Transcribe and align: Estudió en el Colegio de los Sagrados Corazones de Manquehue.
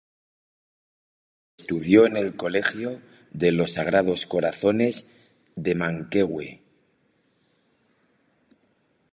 Estudió 1.59 2.07
en 2.07 2.17
el 2.17 2.35
Colegio 2.35 2.99
de 3.29 3.51
los 3.51 3.73
Sagrados 3.73 4.25
Corazones 4.25 5.05
de 5.55 5.75
Manquehue. 5.75 6.63